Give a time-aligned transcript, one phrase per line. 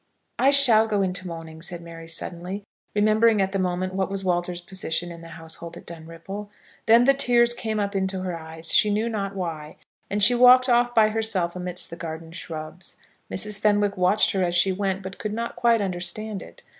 [0.39, 2.63] "I shall go into mourning," said Mary, suddenly,
[2.95, 6.49] remembering at the moment what was Walter's position in the household at Dunripple.
[6.87, 9.75] Then the tears came up into her eyes, she knew not why;
[10.09, 12.97] and she walked off by herself amidst the garden shrubs.
[13.29, 13.59] Mrs.
[13.59, 16.63] Fenwick watched her as she went, but could not quite understand it.